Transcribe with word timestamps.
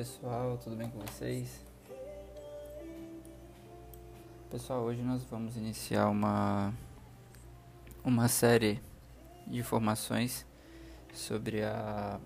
Pessoal, 0.00 0.56
tudo 0.56 0.76
bem 0.76 0.88
com 0.88 0.98
vocês? 1.00 1.62
Pessoal, 4.50 4.80
hoje 4.80 5.02
nós 5.02 5.22
vamos 5.24 5.58
iniciar 5.58 6.08
uma 6.08 6.72
uma 8.02 8.26
série 8.26 8.80
de 9.46 9.58
informações 9.58 10.46
sobre 11.12 11.62
a 11.62 12.18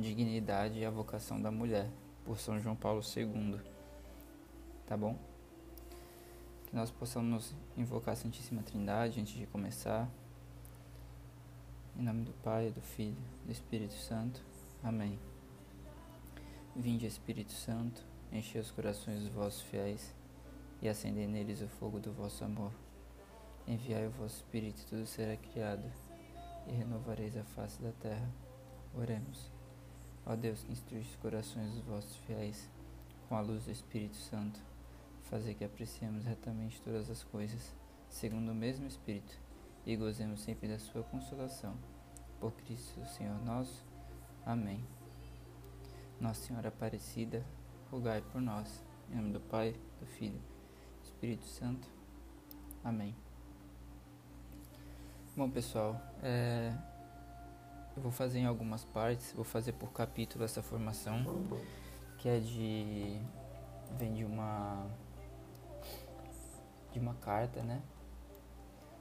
dignidade 0.00 0.80
e 0.80 0.84
a 0.84 0.90
vocação 0.90 1.40
da 1.40 1.48
mulher 1.48 1.88
por 2.24 2.40
São 2.40 2.58
João 2.58 2.74
Paulo 2.74 3.02
II. 3.16 3.60
Tá 4.84 4.96
bom? 4.96 5.16
Que 6.66 6.74
nós 6.74 6.90
possamos 6.90 7.54
invocar 7.76 8.14
a 8.14 8.16
Santíssima 8.16 8.64
Trindade 8.64 9.20
antes 9.20 9.34
de 9.34 9.46
começar. 9.46 10.10
Em 11.96 12.02
nome 12.02 12.24
do 12.24 12.32
Pai, 12.42 12.72
do 12.72 12.80
Filho, 12.80 13.22
do 13.46 13.52
Espírito 13.52 13.94
Santo. 13.94 14.42
Amém. 14.82 15.16
Vinde, 16.76 17.06
Espírito 17.06 17.52
Santo, 17.52 18.04
enche 18.32 18.58
os 18.58 18.72
corações 18.72 19.20
dos 19.20 19.28
vossos 19.28 19.62
fiéis 19.62 20.12
e 20.82 20.88
acendei 20.88 21.24
neles 21.24 21.62
o 21.62 21.68
fogo 21.68 22.00
do 22.00 22.12
vosso 22.12 22.44
amor. 22.44 22.72
Enviai 23.64 24.08
o 24.08 24.10
vosso 24.10 24.38
Espírito 24.38 24.80
e 24.82 24.86
tudo 24.86 25.06
será 25.06 25.36
criado, 25.36 25.84
e 26.66 26.72
renovareis 26.72 27.36
a 27.36 27.44
face 27.44 27.80
da 27.80 27.92
terra. 27.92 28.28
Oremos. 28.92 29.52
Ó 30.26 30.34
Deus 30.34 30.64
que 30.64 30.72
instrui 30.72 31.00
os 31.00 31.14
corações 31.16 31.70
dos 31.70 31.84
vossos 31.84 32.16
fiéis 32.26 32.68
com 33.28 33.36
a 33.36 33.40
luz 33.40 33.64
do 33.66 33.70
Espírito 33.70 34.16
Santo, 34.16 34.60
fazer 35.22 35.54
que 35.54 35.64
apreciemos 35.64 36.24
retamente 36.24 36.82
todas 36.82 37.08
as 37.08 37.22
coisas, 37.22 37.72
segundo 38.08 38.50
o 38.50 38.54
mesmo 38.54 38.86
Espírito, 38.88 39.38
e 39.86 39.94
gozemos 39.94 40.40
sempre 40.40 40.66
da 40.66 40.80
sua 40.80 41.04
consolação. 41.04 41.76
Por 42.40 42.52
Cristo, 42.52 43.06
Senhor 43.06 43.40
nosso. 43.44 43.84
Amém. 44.44 44.84
Nossa 46.20 46.46
Senhora 46.46 46.68
Aparecida, 46.68 47.44
rogai 47.90 48.22
por 48.32 48.40
nós. 48.40 48.84
Em 49.10 49.16
nome 49.16 49.32
do 49.32 49.40
Pai, 49.40 49.74
do 50.00 50.06
Filho, 50.06 50.40
do 51.00 51.04
Espírito 51.04 51.44
Santo. 51.44 51.88
Amém. 52.82 53.14
Bom, 55.36 55.50
pessoal, 55.50 56.00
é, 56.22 56.72
eu 57.96 58.02
vou 58.02 58.12
fazer 58.12 58.38
em 58.38 58.46
algumas 58.46 58.84
partes, 58.84 59.32
vou 59.32 59.44
fazer 59.44 59.72
por 59.72 59.92
capítulo 59.92 60.44
essa 60.44 60.62
formação, 60.62 61.24
que 62.18 62.28
é 62.28 62.38
de. 62.38 63.20
vem 63.98 64.14
de 64.14 64.24
uma. 64.24 64.86
de 66.92 66.98
uma 66.98 67.14
carta, 67.14 67.62
né? 67.62 67.82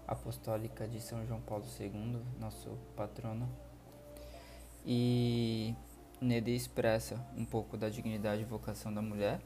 Apostólica 0.08 0.88
de 0.88 1.00
São 1.00 1.26
João 1.26 1.42
Paulo 1.42 1.66
II, 1.80 2.22
nosso 2.40 2.78
patrono. 2.96 3.50
E 4.86 5.76
Nele 6.24 6.56
expressa 6.56 7.20
um 7.36 7.44
pouco 7.44 7.76
da 7.76 7.90
dignidade 7.90 8.44
e 8.44 8.46
vocação 8.46 8.94
da 8.94 9.02
mulher, 9.02 9.42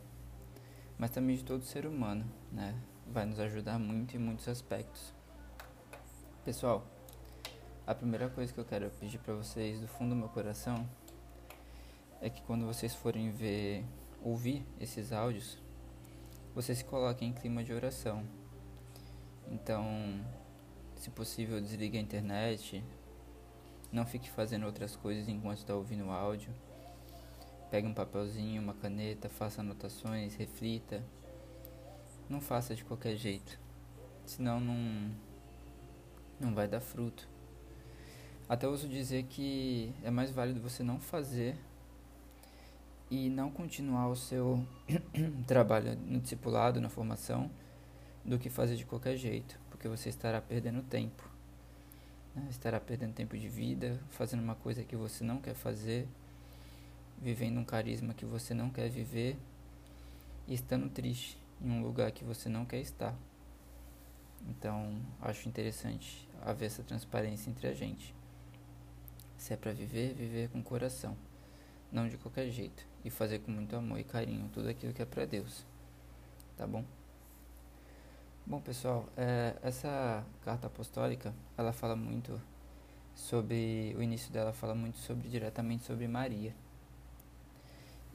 mas 0.95 1.09
também 1.09 1.35
de 1.35 1.43
todo 1.43 1.65
ser 1.65 1.87
humano, 1.87 2.23
né? 2.51 2.79
Vai 3.07 3.25
nos 3.25 3.39
ajudar 3.39 3.79
muito 3.79 4.15
em 4.15 4.19
muitos 4.19 4.47
aspectos. 4.47 5.11
Pessoal, 6.45 6.85
a 7.87 7.95
primeira 7.95 8.29
coisa 8.29 8.53
que 8.53 8.59
eu 8.59 8.63
quero 8.63 8.91
pedir 8.91 9.17
para 9.17 9.33
vocês 9.33 9.81
do 9.81 9.87
fundo 9.87 10.11
do 10.11 10.15
meu 10.17 10.29
coração 10.29 10.87
é 12.21 12.29
que 12.29 12.43
quando 12.43 12.67
vocês 12.67 12.93
forem 12.93 13.31
ver, 13.31 13.83
ouvir 14.21 14.63
esses 14.79 15.11
áudios, 15.11 15.57
vocês 16.53 16.77
se 16.77 16.85
coloquem 16.85 17.29
em 17.29 17.33
clima 17.33 17.63
de 17.63 17.73
oração. 17.73 18.23
Então, 19.49 19.83
se 20.95 21.09
possível, 21.09 21.59
desligue 21.59 21.97
a 21.97 22.01
internet, 22.01 22.83
não 23.91 24.05
fique 24.05 24.29
fazendo 24.29 24.67
outras 24.67 24.95
coisas 24.95 25.27
enquanto 25.27 25.57
está 25.57 25.73
ouvindo 25.73 26.05
o 26.05 26.11
áudio. 26.11 26.53
Pegue 27.69 27.87
um 27.87 27.93
papelzinho, 27.93 28.61
uma 28.61 28.73
caneta, 28.73 29.29
faça 29.29 29.61
anotações, 29.61 30.35
reflita. 30.35 31.03
Não 32.29 32.41
faça 32.41 32.75
de 32.75 32.83
qualquer 32.83 33.15
jeito, 33.15 33.59
senão 34.25 34.59
não, 34.59 35.11
não 36.39 36.53
vai 36.53 36.67
dar 36.67 36.81
fruto. 36.81 37.27
Até 38.49 38.67
ouso 38.67 38.87
dizer 38.87 39.23
que 39.23 39.93
é 40.03 40.11
mais 40.11 40.31
válido 40.31 40.61
você 40.61 40.83
não 40.83 40.99
fazer 40.99 41.57
e 43.09 43.29
não 43.29 43.49
continuar 43.49 44.09
o 44.09 44.15
seu 44.15 44.65
trabalho 45.47 45.95
no 45.95 46.19
discipulado, 46.19 46.81
na 46.81 46.89
formação, 46.89 47.49
do 48.25 48.37
que 48.37 48.49
fazer 48.49 48.75
de 48.75 48.85
qualquer 48.85 49.15
jeito, 49.15 49.57
porque 49.69 49.87
você 49.87 50.09
estará 50.09 50.41
perdendo 50.41 50.81
tempo 50.81 51.37
né? 52.37 52.47
estará 52.49 52.79
perdendo 52.79 53.13
tempo 53.13 53.37
de 53.37 53.49
vida, 53.49 53.99
fazendo 54.11 54.41
uma 54.41 54.55
coisa 54.55 54.83
que 54.83 54.95
você 54.95 55.23
não 55.23 55.41
quer 55.41 55.55
fazer, 55.55 56.07
vivendo 57.17 57.57
um 57.59 57.65
carisma 57.65 58.13
que 58.13 58.25
você 58.25 58.53
não 58.53 58.69
quer 58.69 58.89
viver 58.89 59.37
e 60.47 60.53
estando 60.53 60.89
triste 60.89 61.37
em 61.61 61.69
um 61.69 61.81
lugar 61.81 62.11
que 62.11 62.23
você 62.23 62.47
não 62.47 62.65
quer 62.65 62.79
estar. 62.79 63.15
Então, 64.47 64.95
acho 65.21 65.49
interessante 65.49 66.27
haver 66.41 66.67
essa 66.67 66.83
transparência 66.83 67.49
entre 67.49 67.67
a 67.67 67.73
gente. 67.73 68.13
Se 69.37 69.53
é 69.53 69.57
para 69.57 69.73
viver, 69.73 70.13
viver 70.13 70.49
com 70.49 70.61
coração, 70.61 71.17
não 71.91 72.07
de 72.07 72.17
qualquer 72.17 72.49
jeito, 72.49 72.85
e 73.03 73.09
fazer 73.09 73.39
com 73.39 73.51
muito 73.51 73.75
amor 73.75 73.99
e 73.99 74.03
carinho 74.03 74.49
tudo 74.53 74.69
aquilo 74.69 74.93
que 74.93 75.01
é 75.01 75.05
para 75.05 75.25
Deus. 75.25 75.65
Tá 76.55 76.65
bom? 76.65 76.83
Bom, 78.45 78.61
pessoal, 78.61 79.07
é, 79.17 79.55
essa 79.61 80.23
carta 80.41 80.67
apostólica, 80.67 81.33
ela 81.57 81.73
fala 81.73 81.95
muito 81.95 82.41
sobre, 83.13 83.93
o 83.97 84.01
início 84.01 84.31
dela 84.31 84.53
fala 84.53 84.73
muito 84.73 84.97
sobre, 84.99 85.27
diretamente 85.27 85.83
sobre 85.83 86.07
Maria. 86.07 86.55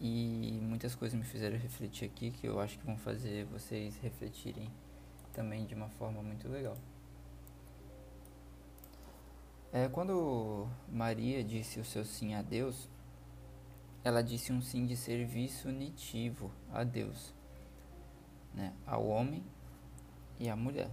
E 0.04 0.58
muitas 0.60 0.96
coisas 0.96 1.16
me 1.16 1.24
fizeram 1.24 1.56
refletir 1.56 2.06
aqui, 2.06 2.32
que 2.32 2.44
eu 2.44 2.58
acho 2.58 2.76
que 2.76 2.84
vão 2.84 2.98
fazer 2.98 3.44
vocês 3.44 3.96
refletirem 3.98 4.68
também 5.32 5.64
de 5.64 5.76
uma 5.76 5.88
forma 5.90 6.20
muito 6.20 6.48
legal. 6.48 6.76
É, 9.72 9.88
quando 9.88 10.68
Maria 10.88 11.44
disse 11.44 11.78
o 11.78 11.84
seu 11.84 12.04
sim 12.04 12.34
a 12.34 12.42
Deus, 12.42 12.88
ela 14.02 14.22
disse 14.22 14.52
um 14.52 14.60
sim 14.60 14.86
de 14.86 14.96
serviço 14.96 15.68
unitivo 15.68 16.50
a 16.72 16.82
Deus, 16.82 17.32
né, 18.52 18.74
ao 18.84 19.06
homem 19.06 19.44
e 20.40 20.48
a 20.48 20.56
mulher. 20.56 20.90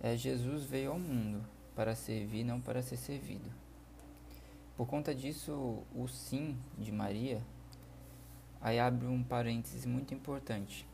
É, 0.00 0.16
Jesus 0.16 0.64
veio 0.64 0.92
ao 0.92 0.98
mundo 0.98 1.46
para 1.76 1.94
servir, 1.94 2.42
não 2.42 2.58
para 2.58 2.80
ser 2.80 2.96
servido. 2.96 3.67
Por 4.78 4.86
conta 4.86 5.12
disso, 5.12 5.82
o 5.92 6.06
sim 6.06 6.56
de 6.78 6.92
Maria, 6.92 7.42
aí 8.60 8.78
abre 8.78 9.08
um 9.08 9.24
parêntese 9.24 9.88
muito 9.88 10.14
importante. 10.14 10.86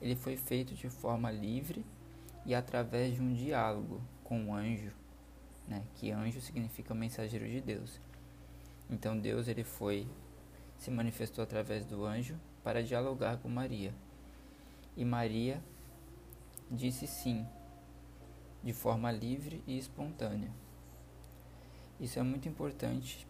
Ele 0.00 0.14
foi 0.14 0.36
feito 0.36 0.76
de 0.76 0.88
forma 0.88 1.28
livre 1.28 1.84
e 2.44 2.54
através 2.54 3.16
de 3.16 3.20
um 3.20 3.34
diálogo 3.34 4.00
com 4.22 4.50
o 4.50 4.54
anjo, 4.54 4.92
né? 5.66 5.82
que 5.96 6.12
anjo 6.12 6.40
significa 6.40 6.94
mensageiro 6.94 7.48
de 7.48 7.60
Deus. 7.60 8.00
Então 8.88 9.18
Deus 9.18 9.48
ele 9.48 9.64
foi 9.64 10.06
se 10.78 10.92
manifestou 10.92 11.42
através 11.42 11.84
do 11.84 12.04
anjo 12.04 12.38
para 12.62 12.80
dialogar 12.80 13.38
com 13.38 13.48
Maria. 13.48 13.92
E 14.96 15.04
Maria 15.04 15.60
disse 16.70 17.08
sim, 17.08 17.44
de 18.62 18.72
forma 18.72 19.10
livre 19.10 19.64
e 19.66 19.76
espontânea. 19.76 20.52
Isso 21.98 22.18
é 22.18 22.22
muito 22.22 22.46
importante 22.46 23.26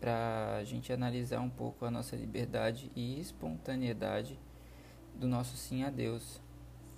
para 0.00 0.56
a 0.56 0.64
gente 0.64 0.92
analisar 0.92 1.40
um 1.40 1.50
pouco 1.50 1.84
a 1.84 1.90
nossa 1.90 2.14
liberdade 2.14 2.90
e 2.94 3.20
espontaneidade 3.20 4.38
do 5.14 5.26
nosso 5.26 5.56
sim 5.56 5.82
a 5.82 5.90
Deus, 5.90 6.40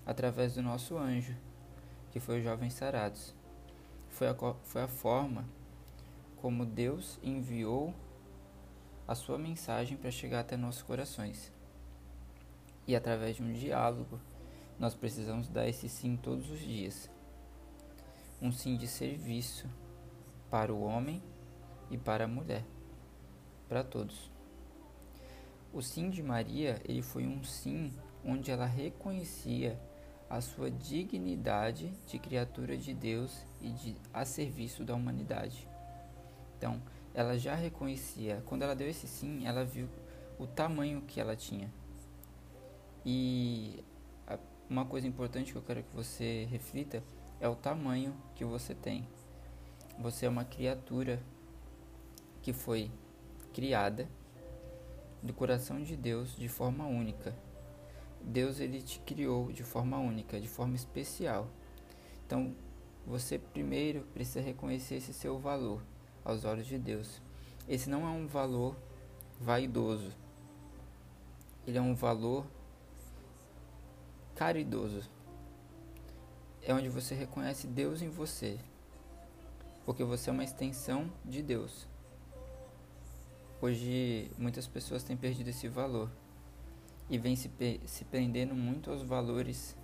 através 0.05 0.55
do 0.55 0.63
nosso 0.63 0.99
anjo, 0.99 1.35
que 2.11 2.21
foi 2.21 2.41
o 2.41 2.43
jovem 2.43 2.69
Sarados. 2.69 3.35
Foi 4.11 4.29
a, 4.29 4.35
foi 4.63 4.83
a 4.83 4.89
forma 4.89 5.45
como 6.37 6.67
Deus 6.67 7.19
enviou 7.23 7.95
a 9.09 9.15
sua 9.15 9.39
mensagem 9.39 9.97
para 9.97 10.11
chegar 10.11 10.41
até 10.41 10.57
nossos 10.57 10.83
corações. 10.83 11.51
E 12.87 12.95
através 12.95 13.37
de 13.37 13.43
um 13.43 13.53
diálogo 13.53 14.21
nós 14.79 14.95
precisamos 14.95 15.49
dar 15.49 15.67
esse 15.67 15.89
sim 15.89 16.17
todos 16.17 16.51
os 16.51 16.59
dias. 16.59 17.11
Um 18.41 18.53
sim 18.53 18.77
de 18.77 18.87
serviço 18.87 19.67
para 20.51 20.73
o 20.73 20.83
homem 20.83 21.23
e 21.91 21.99
para 21.99 22.25
a 22.25 22.29
mulher, 22.29 22.65
para 23.69 23.83
todos. 23.83 24.31
O 25.73 25.83
sim 25.83 26.11
de 26.11 26.23
Maria, 26.23 26.81
ele 26.85 27.03
foi 27.03 27.27
um 27.27 27.43
sim 27.43 27.93
onde 28.25 28.51
ela 28.51 28.67
reconhecia 28.67 29.79
a 30.31 30.41
sua 30.41 30.71
dignidade 30.71 31.93
de 32.07 32.19
criatura 32.19 32.77
de 32.77 32.95
Deus 32.95 33.45
e 33.61 33.71
de 33.71 33.97
a 34.13 34.25
serviço 34.25 34.85
da 34.85 34.95
humanidade. 34.95 35.69
Então, 36.57 36.81
ela 37.13 37.39
já 37.39 37.55
reconhecia, 37.55 38.43
quando 38.47 38.63
ela 38.63 38.75
deu 38.75 38.89
esse 38.89 39.07
sim, 39.07 39.47
ela 39.47 39.65
viu 39.65 39.89
o 40.39 40.47
tamanho 40.47 41.03
que 41.03 41.21
ela 41.21 41.37
tinha. 41.37 41.71
E 43.05 43.85
uma 44.69 44.85
coisa 44.85 45.07
importante 45.07 45.53
que 45.53 45.59
eu 45.59 45.63
quero 45.63 45.83
que 45.83 45.95
você 45.95 46.47
reflita 46.51 47.03
é 47.39 47.49
o 47.49 47.55
tamanho 47.55 48.17
que 48.35 48.45
você 48.45 48.75
tem. 48.75 49.07
Você 49.99 50.27
é 50.27 50.29
uma 50.29 50.45
criatura 50.45 51.23
que 52.43 52.53
foi 52.53 52.91
criada 53.53 54.09
do 55.23 55.33
coração 55.33 55.83
de 55.83 55.97
Deus 55.97 56.37
de 56.37 56.49
forma 56.49 56.87
única. 56.87 57.35
Deus 58.21 58.61
ele 58.61 58.83
te 58.83 58.99
criou 59.01 59.53
de 59.53 59.63
forma 59.63 59.99
única, 59.99 60.41
de 60.41 60.49
forma 60.49 60.75
especial. 60.75 61.49
Então, 62.27 62.55
você 63.07 63.39
primeiro 63.39 64.03
precisa 64.13 64.41
reconhecer 64.41 64.97
esse 64.97 65.13
seu 65.13 65.39
valor 65.39 65.83
aos 66.25 66.45
olhos 66.45 66.67
de 66.67 66.79
Deus. 66.79 67.21
Esse 67.69 67.89
não 67.89 68.07
é 68.07 68.11
um 68.11 68.27
valor 68.27 68.77
vaidoso. 69.41 70.11
Ele 71.67 71.79
é 71.79 71.83
um 71.83 71.95
valor 71.95 72.47
caridoso. 74.35 75.09
É 76.63 76.75
onde 76.75 76.89
você 76.89 77.15
reconhece 77.15 77.67
Deus 77.67 78.03
em 78.03 78.09
você. 78.09 78.59
Porque 79.85 80.03
você 80.03 80.31
é 80.31 80.33
uma 80.33 80.45
extensão 80.45 81.11
de 81.25 81.43
Deus. 81.43 81.87
Hoje 83.61 84.31
muitas 84.39 84.67
pessoas 84.67 85.03
têm 85.03 85.17
perdido 85.17 85.49
esse 85.49 85.69
valor 85.69 86.11
e 87.09 87.19
vêm 87.19 87.37
se, 87.37 87.51
se 87.87 88.05
prendendo 88.05 88.55
muito 88.55 88.91
aos 88.91 89.03
valores 89.03 89.77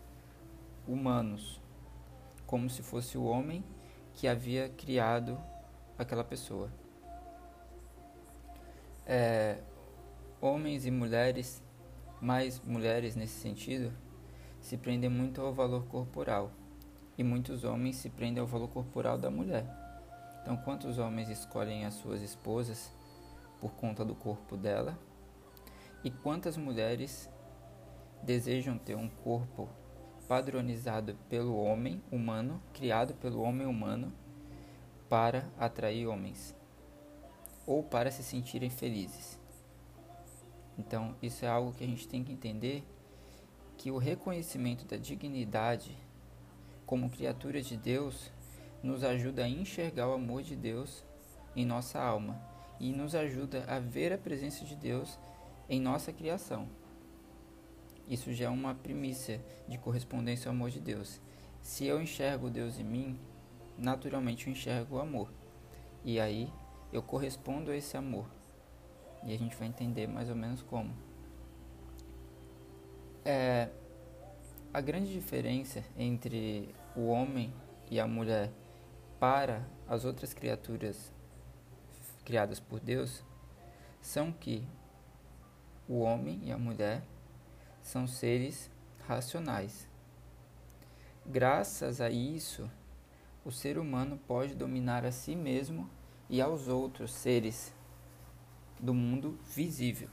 humanos, 0.86 1.60
como 2.46 2.68
se 2.68 2.82
fosse 2.82 3.16
o 3.16 3.24
homem 3.24 3.64
que 4.14 4.26
havia 4.26 4.68
criado 4.68 5.38
aquela 5.96 6.24
pessoa. 6.24 6.70
É, 9.06 9.58
homens 10.40 10.86
e 10.86 10.90
mulheres, 10.90 11.62
mais 12.20 12.60
mulheres 12.60 13.16
nesse 13.16 13.40
sentido, 13.40 13.92
se 14.60 14.76
prendem 14.76 15.10
muito 15.10 15.40
ao 15.40 15.52
valor 15.52 15.86
corporal 15.86 16.50
e 17.16 17.24
muitos 17.24 17.64
homens 17.64 17.96
se 17.96 18.08
prendem 18.08 18.40
ao 18.40 18.46
valor 18.46 18.68
corporal 18.68 19.18
da 19.18 19.30
mulher. 19.30 19.79
Então, 20.42 20.56
quantos 20.56 20.98
homens 20.98 21.28
escolhem 21.28 21.84
as 21.84 21.94
suas 21.94 22.22
esposas 22.22 22.92
por 23.60 23.72
conta 23.72 24.04
do 24.04 24.14
corpo 24.14 24.56
dela? 24.56 24.98
E 26.02 26.10
quantas 26.10 26.56
mulheres 26.56 27.28
desejam 28.22 28.78
ter 28.78 28.96
um 28.96 29.08
corpo 29.08 29.68
padronizado 30.26 31.14
pelo 31.28 31.56
homem 31.56 32.02
humano, 32.10 32.62
criado 32.72 33.14
pelo 33.14 33.42
homem 33.42 33.66
humano, 33.66 34.12
para 35.08 35.50
atrair 35.58 36.06
homens 36.06 36.54
ou 37.66 37.82
para 37.82 38.10
se 38.10 38.22
sentirem 38.22 38.70
felizes? 38.70 39.38
Então, 40.78 41.14
isso 41.20 41.44
é 41.44 41.48
algo 41.48 41.72
que 41.72 41.84
a 41.84 41.86
gente 41.86 42.08
tem 42.08 42.24
que 42.24 42.32
entender 42.32 42.82
que 43.76 43.90
o 43.90 43.98
reconhecimento 43.98 44.86
da 44.86 44.96
dignidade 44.96 45.96
como 46.86 47.10
criatura 47.10 47.60
de 47.60 47.76
Deus 47.76 48.30
nos 48.82 49.04
ajuda 49.04 49.44
a 49.44 49.48
enxergar 49.48 50.08
o 50.08 50.14
amor 50.14 50.42
de 50.42 50.56
Deus 50.56 51.04
em 51.54 51.64
nossa 51.64 52.00
alma 52.00 52.40
e 52.78 52.92
nos 52.92 53.14
ajuda 53.14 53.64
a 53.66 53.78
ver 53.78 54.12
a 54.12 54.18
presença 54.18 54.64
de 54.64 54.74
Deus 54.74 55.18
em 55.68 55.80
nossa 55.80 56.12
criação. 56.12 56.66
Isso 58.08 58.32
já 58.32 58.46
é 58.46 58.48
uma 58.48 58.74
primícia 58.74 59.40
de 59.68 59.78
correspondência 59.78 60.48
ao 60.48 60.54
amor 60.54 60.70
de 60.70 60.80
Deus. 60.80 61.20
Se 61.62 61.84
eu 61.84 62.02
enxergo 62.02 62.50
Deus 62.50 62.78
em 62.78 62.84
mim, 62.84 63.18
naturalmente 63.78 64.46
eu 64.46 64.52
enxergo 64.52 64.96
o 64.96 65.00
amor. 65.00 65.30
E 66.04 66.18
aí 66.18 66.52
eu 66.92 67.02
correspondo 67.02 67.70
a 67.70 67.76
esse 67.76 67.96
amor. 67.96 68.26
E 69.24 69.32
a 69.32 69.38
gente 69.38 69.54
vai 69.54 69.68
entender 69.68 70.08
mais 70.08 70.28
ou 70.28 70.34
menos 70.34 70.62
como. 70.62 70.90
É, 73.24 73.68
a 74.72 74.80
grande 74.80 75.12
diferença 75.12 75.84
entre 75.96 76.74
o 76.96 77.06
homem 77.08 77.52
e 77.90 78.00
a 78.00 78.06
mulher 78.06 78.50
para 79.20 79.68
as 79.86 80.06
outras 80.06 80.32
criaturas 80.32 81.12
criadas 82.24 82.58
por 82.58 82.80
Deus 82.80 83.22
são 84.00 84.32
que 84.32 84.66
o 85.86 86.00
homem 86.00 86.40
e 86.42 86.50
a 86.50 86.56
mulher 86.56 87.02
são 87.82 88.06
seres 88.06 88.70
racionais. 89.06 89.86
Graças 91.26 92.00
a 92.00 92.08
isso, 92.08 92.70
o 93.44 93.52
ser 93.52 93.76
humano 93.76 94.18
pode 94.26 94.54
dominar 94.54 95.04
a 95.04 95.12
si 95.12 95.36
mesmo 95.36 95.88
e 96.28 96.40
aos 96.40 96.66
outros 96.66 97.12
seres 97.12 97.74
do 98.78 98.94
mundo 98.94 99.38
visível. 99.54 100.08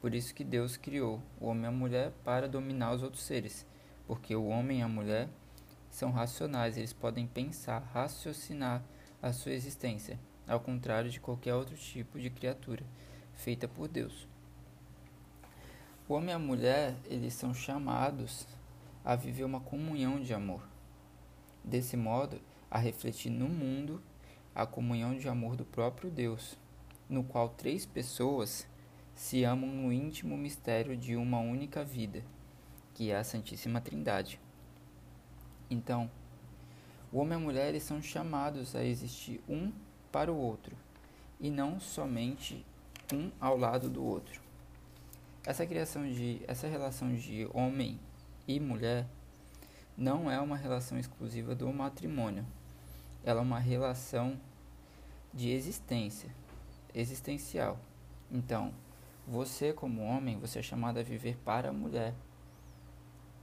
Por 0.00 0.14
isso 0.14 0.34
que 0.34 0.44
Deus 0.44 0.76
criou 0.76 1.22
o 1.40 1.46
homem 1.46 1.64
e 1.64 1.68
a 1.68 1.72
mulher 1.72 2.12
para 2.22 2.46
dominar 2.46 2.92
os 2.92 3.02
outros 3.02 3.22
seres, 3.22 3.66
porque 4.06 4.36
o 4.36 4.46
homem 4.46 4.80
e 4.80 4.82
a 4.82 4.88
mulher 4.88 5.30
são 5.94 6.10
racionais, 6.10 6.76
eles 6.76 6.92
podem 6.92 7.24
pensar, 7.24 7.78
raciocinar 7.94 8.82
a 9.22 9.32
sua 9.32 9.52
existência, 9.52 10.18
ao 10.44 10.58
contrário 10.58 11.08
de 11.08 11.20
qualquer 11.20 11.54
outro 11.54 11.76
tipo 11.76 12.18
de 12.18 12.30
criatura 12.30 12.84
feita 13.32 13.68
por 13.68 13.86
Deus. 13.86 14.26
O 16.08 16.14
homem 16.14 16.30
e 16.30 16.32
a 16.32 16.38
mulher, 16.38 16.96
eles 17.04 17.34
são 17.34 17.54
chamados 17.54 18.44
a 19.04 19.14
viver 19.14 19.44
uma 19.44 19.60
comunhão 19.60 20.20
de 20.20 20.34
amor. 20.34 20.66
Desse 21.62 21.96
modo, 21.96 22.40
a 22.68 22.80
refletir 22.80 23.30
no 23.30 23.48
mundo 23.48 24.02
a 24.52 24.66
comunhão 24.66 25.16
de 25.16 25.28
amor 25.28 25.54
do 25.54 25.64
próprio 25.64 26.10
Deus, 26.10 26.58
no 27.08 27.22
qual 27.22 27.50
três 27.50 27.86
pessoas 27.86 28.66
se 29.14 29.44
amam 29.44 29.70
no 29.70 29.92
íntimo 29.92 30.36
mistério 30.36 30.96
de 30.96 31.14
uma 31.14 31.38
única 31.38 31.84
vida, 31.84 32.24
que 32.94 33.12
é 33.12 33.16
a 33.16 33.22
Santíssima 33.22 33.80
Trindade. 33.80 34.40
Então, 35.74 36.08
o 37.12 37.18
homem 37.18 37.36
e 37.36 37.42
a 37.42 37.44
mulher 37.44 37.80
são 37.80 38.00
chamados 38.00 38.76
a 38.76 38.84
existir 38.84 39.42
um 39.48 39.72
para 40.12 40.32
o 40.32 40.36
outro 40.36 40.76
e 41.40 41.50
não 41.50 41.80
somente 41.80 42.64
um 43.12 43.32
ao 43.40 43.58
lado 43.58 43.90
do 43.90 44.04
outro. 44.04 44.40
Essa 45.44 45.66
criação 45.66 46.08
de 46.08 46.40
essa 46.46 46.68
relação 46.68 47.12
de 47.12 47.48
homem 47.52 47.98
e 48.46 48.60
mulher 48.60 49.04
não 49.98 50.30
é 50.30 50.40
uma 50.40 50.56
relação 50.56 50.96
exclusiva 50.96 51.56
do 51.56 51.70
matrimônio. 51.72 52.46
Ela 53.24 53.40
é 53.40 53.42
uma 53.42 53.58
relação 53.58 54.38
de 55.32 55.50
existência, 55.50 56.30
existencial. 56.94 57.80
Então, 58.30 58.72
você 59.26 59.72
como 59.72 60.04
homem, 60.04 60.38
você 60.38 60.60
é 60.60 60.62
chamado 60.62 61.00
a 61.00 61.02
viver 61.02 61.36
para 61.44 61.70
a 61.70 61.72
mulher. 61.72 62.14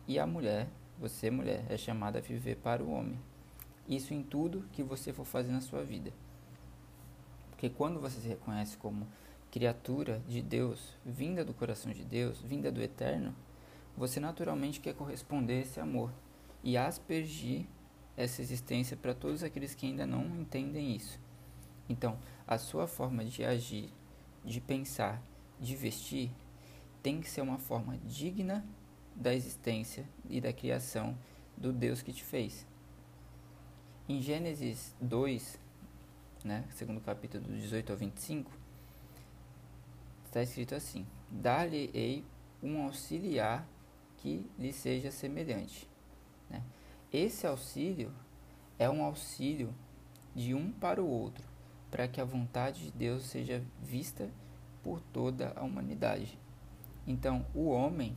E 0.08 0.18
a 0.18 0.26
mulher 0.26 0.68
você, 1.02 1.32
mulher, 1.32 1.66
é 1.68 1.78
chamada 1.78 2.20
a 2.20 2.22
viver 2.22 2.58
para 2.58 2.84
o 2.84 2.92
homem. 2.92 3.20
Isso 3.90 4.14
em 4.14 4.22
tudo 4.22 4.64
que 4.72 4.84
você 4.84 5.12
for 5.12 5.26
fazer 5.26 5.52
na 5.52 5.60
sua 5.60 5.84
vida. 5.84 6.14
Porque 7.50 7.70
quando 7.70 8.00
você 8.00 8.22
se 8.22 8.28
reconhece 8.28 8.78
como 8.78 9.08
criatura 9.50 10.22
de 10.28 10.44
Deus, 10.44 10.96
vinda 11.04 11.44
do 11.44 11.56
coração 11.56 11.92
de 11.92 12.06
Deus, 12.06 12.40
vinda 12.40 12.72
do 12.72 12.80
eterno, 12.80 13.36
você 13.98 14.20
naturalmente 14.20 14.80
quer 14.80 14.94
corresponder 14.94 15.56
a 15.56 15.62
esse 15.62 15.80
amor 15.80 16.12
e 16.64 16.78
aspergir 16.78 17.66
essa 18.16 18.40
existência 18.40 18.96
para 18.96 19.16
todos 19.16 19.42
aqueles 19.42 19.74
que 19.74 19.88
ainda 19.88 20.06
não 20.06 20.24
entendem 20.40 20.96
isso. 20.96 21.20
Então, 21.90 22.20
a 22.48 22.60
sua 22.60 22.86
forma 22.86 23.26
de 23.26 23.44
agir, 23.44 23.92
de 24.46 24.62
pensar, 24.62 25.20
de 25.60 25.76
vestir, 25.76 26.30
tem 27.02 27.20
que 27.20 27.30
ser 27.30 27.42
uma 27.42 27.58
forma 27.58 27.98
digna 28.06 28.64
da 29.16 29.34
existência 29.34 30.06
e 30.30 30.40
da 30.42 30.54
criação 30.54 31.18
do 31.58 31.72
Deus 31.72 32.02
que 32.02 32.12
te 32.12 32.24
fez. 32.24 32.66
Em 34.08 34.22
Gênesis 34.22 34.96
2, 35.00 35.60
né, 36.44 36.66
segundo 36.72 37.00
capítulo 37.00 37.44
do 37.44 37.54
18 37.54 37.92
ao 37.92 37.98
25, 37.98 38.52
está 40.26 40.42
escrito 40.42 40.76
assim: 40.76 41.06
Dar-lhe-ei 41.30 42.26
um 42.64 42.84
auxiliar 42.84 43.68
que 44.18 44.46
lhe 44.58 44.72
seja 44.74 45.12
semelhante. 45.12 45.88
Né? 46.50 46.64
Esse 47.12 47.46
auxílio 47.48 48.12
é 48.78 48.90
um 48.90 49.04
auxílio 49.04 49.74
de 50.36 50.54
um 50.54 50.72
para 50.72 51.02
o 51.02 51.08
outro, 51.08 51.46
para 51.90 52.08
que 52.08 52.22
a 52.22 52.26
vontade 52.26 52.86
de 52.86 52.92
Deus 52.92 53.24
seja 53.24 53.64
vista 53.82 54.30
por 54.84 55.02
toda 55.14 55.54
a 55.56 55.64
humanidade. 55.64 56.40
Então, 57.06 57.46
o 57.54 57.70
homem 57.70 58.16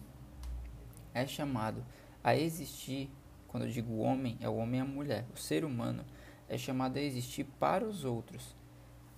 é 1.15 1.27
chamado 1.27 1.83
a 2.23 2.37
existir, 2.37 3.11
quando 3.49 3.65
eu 3.65 3.71
digo 3.71 3.99
homem, 3.99 4.37
é 4.41 4.49
o 4.49 4.57
homem 4.57 4.81
e 4.81 4.83
a 4.83 4.85
mulher, 4.85 5.25
o 5.33 5.39
ser 5.39 5.65
humano 5.65 6.05
é 6.49 6.59
chamado 6.59 6.99
a 6.99 7.01
existir 7.01 7.45
para 7.59 7.87
os 7.87 8.05
outros, 8.05 8.55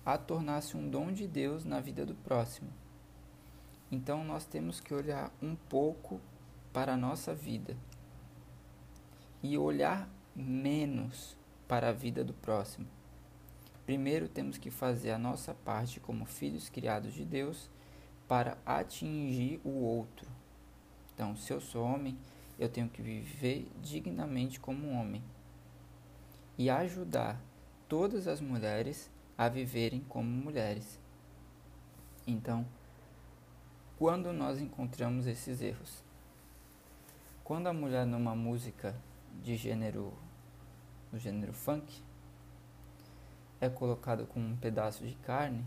a 0.05 0.17
tornar-se 0.17 0.77
um 0.77 0.89
dom 0.89 1.11
de 1.11 1.27
Deus 1.27 1.65
na 1.65 1.81
vida 1.81 2.05
do 2.05 2.15
próximo. 2.15 2.69
Então 3.91 4.23
nós 4.23 4.45
temos 4.45 4.79
que 4.79 4.93
olhar 4.93 5.31
um 5.41 5.55
pouco 5.55 6.21
para 6.71 6.93
a 6.93 6.97
nossa 6.97 7.33
vida 7.33 7.75
e 9.41 9.57
olhar 9.57 10.09
menos 10.35 11.35
para 11.67 11.89
a 11.89 11.93
vida 11.93 12.23
do 12.23 12.33
próximo. 12.33 12.87
Primeiro 13.85 14.27
temos 14.27 14.57
que 14.57 14.69
fazer 14.69 15.11
a 15.11 15.17
nossa 15.17 15.53
parte 15.53 15.99
como 15.99 16.25
filhos 16.25 16.69
criados 16.69 17.13
de 17.13 17.23
Deus 17.23 17.69
para 18.27 18.57
atingir 18.65 19.61
o 19.63 19.69
outro. 19.69 20.36
Então, 21.17 21.35
se 21.35 21.51
eu 21.51 21.59
sou 21.59 21.83
homem, 21.83 22.15
eu 22.59 22.69
tenho 22.69 22.87
que 22.87 23.01
viver 23.01 23.67
dignamente 23.81 24.59
como 24.59 24.91
homem 24.91 25.23
e 26.55 26.69
ajudar 26.69 27.41
todas 27.87 28.27
as 28.27 28.39
mulheres 28.39 29.09
a 29.35 29.49
viverem 29.49 30.01
como 30.01 30.29
mulheres. 30.29 30.99
Então, 32.27 32.63
quando 33.97 34.31
nós 34.31 34.61
encontramos 34.61 35.25
esses 35.25 35.59
erros? 35.59 36.03
Quando 37.43 37.65
a 37.65 37.73
mulher 37.73 38.05
numa 38.05 38.35
música 38.35 38.95
de 39.41 39.55
gênero, 39.55 40.13
do 41.11 41.17
gênero 41.17 41.51
funk, 41.51 41.99
é 43.59 43.67
colocada 43.67 44.23
com 44.23 44.39
um 44.39 44.55
pedaço 44.55 45.03
de 45.03 45.15
carne, 45.15 45.65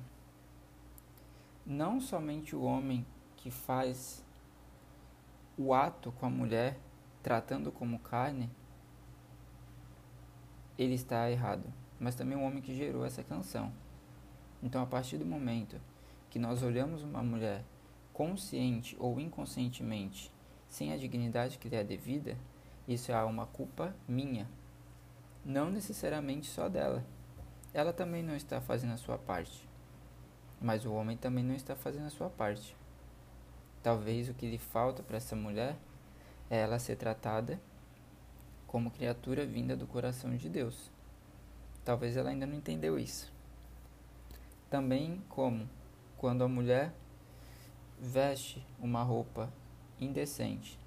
não 1.67 2.01
somente 2.01 2.55
o 2.55 2.63
homem 2.63 3.05
que 3.37 3.51
faz 3.51 4.23
o 5.61 5.75
ato 5.75 6.11
com 6.13 6.25
a 6.25 6.31
mulher, 6.31 6.79
tratando 7.23 7.71
como 7.71 7.99
carne, 7.99 8.51
ele 10.79 10.95
está 10.95 11.31
errado, 11.31 11.71
mas 11.99 12.15
também 12.15 12.39
o 12.39 12.41
homem 12.41 12.63
que 12.63 12.75
gerou 12.75 13.05
essa 13.05 13.23
canção. 13.23 13.71
Então, 14.63 14.83
a 14.83 14.87
partir 14.87 15.19
do 15.19 15.27
momento 15.27 15.79
que 16.31 16.39
nós 16.39 16.63
olhamos 16.63 17.03
uma 17.03 17.23
mulher 17.23 17.63
consciente 18.11 18.97
ou 18.99 19.21
inconscientemente 19.21 20.33
sem 20.67 20.95
a 20.95 20.97
dignidade 20.97 21.59
que 21.59 21.69
lhe 21.69 21.77
é 21.77 21.85
devida, 21.85 22.39
isso 22.89 23.13
é 23.13 23.23
uma 23.23 23.45
culpa 23.45 23.95
minha, 24.09 24.49
não 25.45 25.71
necessariamente 25.71 26.47
só 26.47 26.71
dela. 26.71 27.05
Ela 27.75 27.93
também 27.93 28.23
não 28.23 28.35
está 28.35 28.63
fazendo 28.63 28.95
a 28.95 28.97
sua 28.97 29.19
parte, 29.19 29.69
mas 30.59 30.87
o 30.87 30.93
homem 30.95 31.19
também 31.19 31.45
não 31.45 31.55
está 31.55 31.77
fazendo 31.77 32.07
a 32.07 32.11
sua 32.11 32.31
parte. 32.31 32.80
Talvez 33.83 34.29
o 34.29 34.35
que 34.35 34.51
lhe 34.51 34.59
falta 34.59 35.03
para 35.03 35.17
essa 35.17 35.35
mulher 35.35 35.77
é 36.51 36.59
ela 36.59 36.79
ser 36.79 36.97
tratada 36.97 37.61
como 38.67 38.91
criatura 38.91 39.47
vinda 39.47 39.77
do 39.77 39.87
coração 39.87 40.37
de 40.37 40.49
Deus. 40.49 40.91
Talvez 41.85 42.17
ela 42.17 42.31
ainda 42.31 42.47
não 42.47 42.55
entendeu 42.55 42.99
isso. 42.99 43.33
Também 44.69 45.23
como 45.29 45.69
quando 46.17 46.45
a 46.45 46.49
mulher 46.49 46.93
veste 47.99 48.65
uma 48.79 49.03
roupa 49.03 49.53
indecente, 49.99 50.79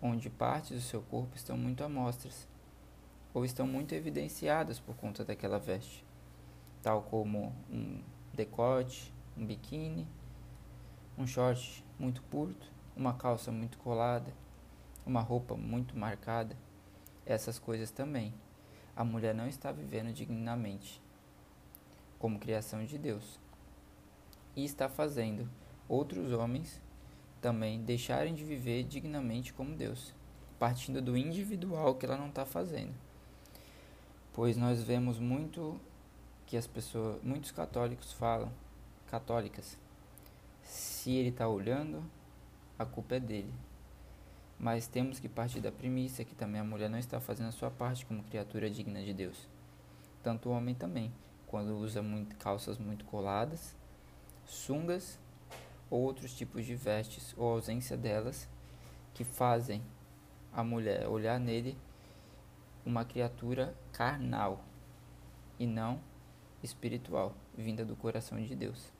onde 0.00 0.30
partes 0.30 0.70
do 0.70 0.80
seu 0.80 1.02
corpo 1.02 1.36
estão 1.36 1.56
muito 1.56 1.84
amostras 1.84 2.48
ou 3.34 3.44
estão 3.44 3.66
muito 3.66 3.94
evidenciadas 3.94 4.80
por 4.80 4.94
conta 4.96 5.24
daquela 5.24 5.58
veste, 5.58 6.04
tal 6.82 7.02
como 7.02 7.52
um 7.70 8.00
decote, 8.32 9.12
um 9.36 9.44
biquíni, 9.44 10.06
um 11.18 11.26
short 11.26 11.84
muito 12.00 12.22
curto, 12.22 12.72
uma 12.96 13.12
calça 13.12 13.52
muito 13.52 13.78
colada, 13.78 14.32
uma 15.04 15.20
roupa 15.20 15.54
muito 15.54 15.96
marcada, 15.96 16.56
essas 17.26 17.58
coisas 17.58 17.90
também. 17.90 18.32
A 18.96 19.04
mulher 19.04 19.34
não 19.34 19.46
está 19.46 19.70
vivendo 19.70 20.12
dignamente 20.12 21.00
como 22.18 22.38
criação 22.38 22.84
de 22.84 22.98
Deus 22.98 23.38
e 24.56 24.64
está 24.64 24.88
fazendo 24.88 25.48
outros 25.88 26.32
homens 26.32 26.80
também 27.40 27.82
deixarem 27.82 28.34
de 28.34 28.44
viver 28.44 28.84
dignamente 28.84 29.52
como 29.52 29.76
Deus, 29.76 30.14
partindo 30.58 31.00
do 31.00 31.16
individual 31.16 31.94
que 31.94 32.04
ela 32.04 32.16
não 32.16 32.28
está 32.28 32.44
fazendo. 32.44 32.94
Pois 34.32 34.56
nós 34.56 34.82
vemos 34.82 35.18
muito 35.18 35.80
que 36.46 36.56
as 36.56 36.66
pessoas, 36.66 37.22
muitos 37.22 37.50
católicos 37.50 38.12
falam, 38.12 38.52
católicas, 39.06 39.78
se 40.62 41.12
ele 41.12 41.30
está 41.30 41.48
olhando, 41.48 42.02
a 42.78 42.84
culpa 42.84 43.16
é 43.16 43.20
dele. 43.20 43.52
Mas 44.58 44.86
temos 44.86 45.18
que 45.18 45.28
partir 45.28 45.60
da 45.60 45.72
premissa 45.72 46.24
que 46.24 46.34
também 46.34 46.60
a 46.60 46.64
mulher 46.64 46.90
não 46.90 46.98
está 46.98 47.20
fazendo 47.20 47.48
a 47.48 47.52
sua 47.52 47.70
parte 47.70 48.04
como 48.04 48.22
criatura 48.24 48.68
digna 48.68 49.02
de 49.02 49.14
Deus. 49.14 49.48
Tanto 50.22 50.50
o 50.50 50.52
homem 50.52 50.74
também, 50.74 51.12
quando 51.46 51.76
usa 51.78 52.02
muito, 52.02 52.36
calças 52.36 52.78
muito 52.78 53.04
coladas, 53.06 53.74
sungas 54.44 55.18
ou 55.88 56.00
outros 56.02 56.34
tipos 56.34 56.66
de 56.66 56.74
vestes 56.74 57.34
ou 57.36 57.48
ausência 57.48 57.96
delas 57.96 58.48
que 59.14 59.24
fazem 59.24 59.82
a 60.52 60.62
mulher 60.62 61.08
olhar 61.08 61.38
nele 61.40 61.76
uma 62.84 63.04
criatura 63.04 63.74
carnal 63.92 64.64
e 65.58 65.66
não 65.66 66.00
espiritual, 66.62 67.34
vinda 67.56 67.84
do 67.84 67.96
coração 67.96 68.42
de 68.42 68.54
Deus. 68.54 68.92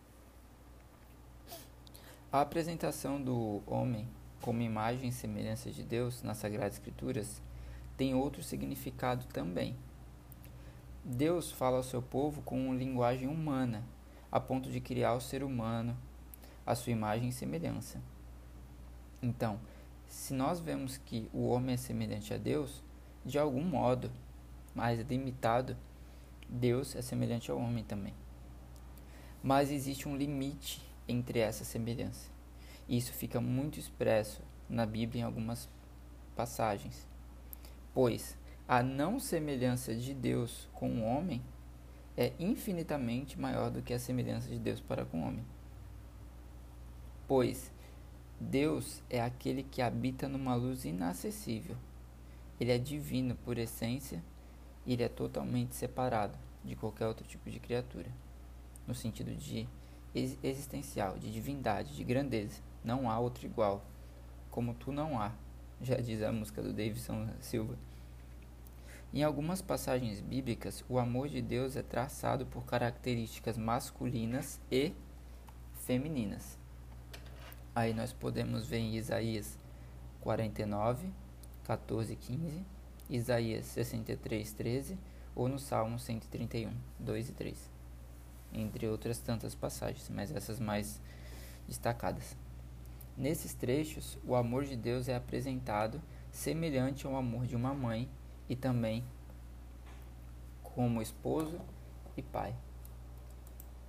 A 2.33 2.43
apresentação 2.43 3.21
do 3.21 3.61
homem 3.67 4.07
como 4.41 4.63
imagem 4.63 5.09
e 5.09 5.13
semelhança 5.13 5.69
de 5.73 5.83
Deus 5.83 6.23
nas 6.23 6.37
Sagradas 6.37 6.75
Escrituras 6.75 7.43
tem 7.97 8.15
outro 8.15 8.41
significado 8.41 9.27
também. 9.33 9.75
Deus 11.05 11.51
fala 11.51 11.79
ao 11.79 11.83
seu 11.83 12.01
povo 12.01 12.41
com 12.43 12.67
uma 12.67 12.77
linguagem 12.77 13.27
humana, 13.27 13.83
a 14.31 14.39
ponto 14.39 14.71
de 14.71 14.81
criar 14.81 15.15
o 15.15 15.21
ser 15.21 15.43
humano 15.43 15.97
à 16.65 16.77
sua 16.77 16.93
imagem 16.93 17.31
e 17.31 17.33
semelhança. 17.33 18.01
Então, 19.21 19.59
se 20.07 20.33
nós 20.33 20.61
vemos 20.61 20.99
que 20.99 21.29
o 21.33 21.49
homem 21.49 21.75
é 21.75 21.79
semelhante 21.79 22.33
a 22.33 22.37
Deus, 22.37 22.81
de 23.25 23.41
algum 23.41 23.65
modo, 23.65 24.09
mais 24.73 25.01
limitado, 25.01 25.77
Deus 26.49 26.95
é 26.95 27.03
semelhante 27.03 27.51
ao 27.51 27.59
homem 27.59 27.83
também. 27.83 28.15
Mas 29.43 29.73
existe 29.73 30.09
um 30.09 30.17
limite 30.17 30.89
entre 31.11 31.41
essa 31.41 31.65
semelhança. 31.65 32.31
Isso 32.89 33.13
fica 33.13 33.41
muito 33.41 33.79
expresso 33.79 34.43
na 34.69 34.87
Bíblia 34.87 35.23
em 35.23 35.25
algumas 35.25 35.69
passagens. 36.35 37.07
Pois 37.93 38.37
a 38.67 38.83
não 38.83 39.19
semelhança 39.19 39.95
de 39.95 40.15
Deus 40.15 40.69
com 40.73 40.89
o 40.89 41.05
homem 41.05 41.43
é 42.17 42.33
infinitamente 42.39 43.39
maior 43.39 43.71
do 43.71 43.83
que 43.83 43.93
a 43.93 43.99
semelhança 43.99 44.49
de 44.49 44.59
Deus 44.59 44.81
para 44.81 45.05
com 45.05 45.21
o 45.21 45.27
homem. 45.27 45.45
Pois 47.27 47.73
Deus 48.39 49.03
é 49.11 49.21
aquele 49.21 49.63
que 49.63 49.83
habita 49.83 50.29
numa 50.29 50.55
luz 50.55 50.85
inacessível. 50.85 51.77
Ele 52.61 52.73
é 52.73 52.79
divino 52.79 53.35
por 53.37 53.59
essência 53.59 54.23
e 54.87 54.93
ele 54.93 55.03
é 55.03 55.09
totalmente 55.09 55.75
separado 55.75 56.39
de 56.65 56.77
qualquer 56.77 57.07
outro 57.07 57.27
tipo 57.27 57.51
de 57.51 57.59
criatura, 57.59 58.11
no 58.87 58.95
sentido 58.95 59.35
de 59.35 59.69
existencial, 60.15 61.19
de 61.19 61.31
divindade, 61.31 61.95
de 61.95 62.05
grandeza. 62.05 62.61
Não 62.85 63.11
há 63.11 63.19
outro 63.19 63.47
igual, 63.47 63.85
como 64.51 64.75
tu 64.75 64.93
não 64.93 65.21
há, 65.21 65.33
já 65.81 65.97
diz 65.97 66.23
a 66.23 66.33
música 66.33 66.63
do 66.63 66.73
Davidson 66.73 67.29
Silva. 67.41 67.77
Em 69.13 69.23
algumas 69.23 69.61
passagens 69.61 70.21
bíblicas, 70.21 70.85
o 70.89 70.99
amor 70.99 71.29
de 71.29 71.43
Deus 71.43 71.77
é 71.77 71.83
traçado 71.83 72.47
por 72.47 72.65
características 72.65 73.59
masculinas 73.59 74.61
e 74.71 74.93
femininas. 75.85 76.59
Aí 77.75 77.93
nós 77.93 78.13
podemos 78.13 78.67
ver 78.67 78.79
em 78.79 78.97
Isaías 78.97 79.59
49, 80.21 81.09
14 81.65 82.13
e 82.13 82.17
15, 82.17 82.65
Isaías 83.09 83.67
63, 83.67 84.53
13 84.53 84.99
ou 85.35 85.49
no 85.49 85.59
Salmo 85.59 85.99
131, 85.99 86.73
2 86.99 87.29
e 87.31 87.33
3 87.33 87.80
entre 88.53 88.87
outras 88.87 89.19
tantas 89.19 89.55
passagens, 89.55 90.09
mas 90.09 90.31
essas 90.35 90.59
mais 90.59 91.01
destacadas. 91.67 92.37
Nesses 93.17 93.55
trechos, 93.55 94.19
o 94.27 94.35
amor 94.35 94.65
de 94.65 94.77
Deus 94.77 95.09
é 95.09 95.15
apresentado 95.15 96.01
semelhante 96.31 97.07
ao 97.07 97.17
amor 97.17 97.47
de 97.47 97.57
uma 97.57 97.75
mãe 97.75 98.09
e 98.49 98.57
também 98.57 99.05
como 100.63 101.03
esposo 101.03 101.61
e 102.17 102.23
pai. 102.23 102.55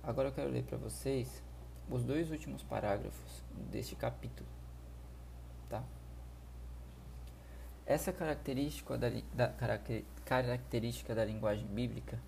Agora 0.02 0.28
eu 0.28 0.32
quero 0.32 0.50
ler 0.50 0.64
para 0.64 0.76
vocês 0.76 1.42
os 1.88 2.04
dois 2.04 2.30
últimos 2.30 2.62
parágrafos 2.62 3.42
deste 3.70 3.94
capítulo. 3.94 4.48
Tá? 5.68 5.82
Essa 7.86 8.12
característica 8.12 8.98
da, 8.98 9.08
da, 9.34 9.52
característica 10.24 11.14
da 11.14 11.24
linguagem 11.24 11.66
bíblica 11.66 12.18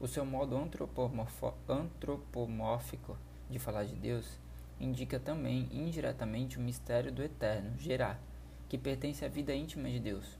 o 0.00 0.06
seu 0.06 0.24
modo 0.24 0.56
antropomórfico 0.56 3.18
de 3.50 3.58
falar 3.58 3.84
de 3.84 3.96
Deus 3.96 4.38
indica 4.80 5.18
também 5.18 5.68
indiretamente 5.72 6.56
o 6.56 6.60
mistério 6.60 7.10
do 7.10 7.22
eterno, 7.22 7.76
gerar, 7.78 8.20
que 8.68 8.78
pertence 8.78 9.24
à 9.24 9.28
vida 9.28 9.54
íntima 9.54 9.90
de 9.90 9.98
Deus. 9.98 10.38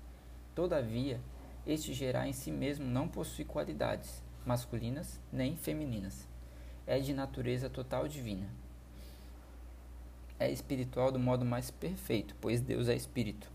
Todavia, 0.55 1.21
este 1.67 1.93
gerar 1.93 2.29
em 2.29 2.33
si 2.33 2.53
mesmo 2.53 2.87
não 2.87 3.09
possui 3.09 3.45
qualidades 3.45 4.23
masculinas 4.47 5.21
nem 5.33 5.57
femininas. 5.57 6.29
É 6.87 6.99
de 6.99 7.13
natureza 7.13 7.69
total 7.69 8.07
divina. 8.07 8.49
É 10.39 10.51
espiritual 10.51 11.11
do 11.11 11.19
modo 11.19 11.45
mais 11.45 11.71
perfeito, 11.71 12.37
pois 12.41 12.61
Deus 12.61 12.89
é 12.89 12.95
espírito. 12.95 13.51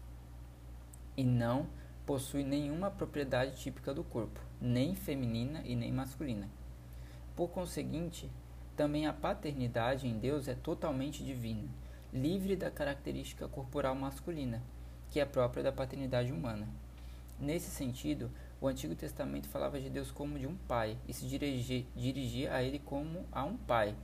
E 1.16 1.24
não 1.24 1.68
possui 2.06 2.44
nenhuma 2.44 2.92
propriedade 2.92 3.56
típica 3.56 3.94
do 3.94 4.04
corpo, 4.04 4.40
nem 4.60 4.96
feminina 4.96 5.62
e 5.64 5.76
nem 5.76 5.92
masculina. 5.92 6.50
Por 7.36 7.50
conseguinte, 7.50 8.30
também 8.76 9.08
a 9.08 9.14
paternidade 9.14 10.08
em 10.08 10.18
Deus 10.18 10.48
é 10.48 10.56
totalmente 10.56 11.24
divina, 11.24 11.70
livre 12.12 12.56
da 12.56 12.70
característica 12.70 13.48
corporal 13.48 13.96
masculina, 13.96 14.62
que 15.10 15.20
é 15.20 15.26
própria 15.26 15.64
da 15.64 15.72
paternidade 15.72 16.32
humana. 16.32 16.68
Nesse 17.40 17.70
sentido, 17.70 18.32
o 18.60 18.68
Antigo 18.68 18.96
Testamento 18.96 19.48
falava 19.48 19.80
de 19.80 19.90
Deus 19.90 20.12
como 20.12 20.40
de 20.40 20.48
um 20.48 20.56
pai 20.56 20.98
e 21.08 21.14
se 21.14 21.26
dirigia, 21.26 21.86
dirigia 21.96 22.54
a 22.54 22.64
ele 22.64 22.80
como 22.80 23.26
a 23.32 23.44
um 23.44 23.58
pai. 23.58 23.96